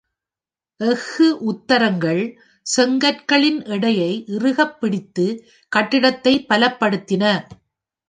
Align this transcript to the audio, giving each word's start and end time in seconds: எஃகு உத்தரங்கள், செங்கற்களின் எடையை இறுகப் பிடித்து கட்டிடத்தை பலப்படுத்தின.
எஃகு 0.79 1.37
உத்தரங்கள், 1.43 2.21
செங்கற்களின் 2.65 3.65
எடையை 3.67 4.23
இறுகப் 4.27 4.81
பிடித்து 4.81 5.25
கட்டிடத்தை 5.71 6.45
பலப்படுத்தின. 6.49 7.25